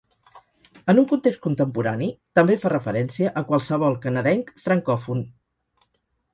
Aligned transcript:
En 0.93 1.01
un 1.01 1.05
context 1.11 1.41
contemporani, 1.43 2.09
també 2.41 2.57
fa 2.65 2.73
referència 2.75 3.35
a 3.43 3.45
qualsevol 3.53 4.01
canadenc 4.09 4.53
francòfon. 4.67 5.25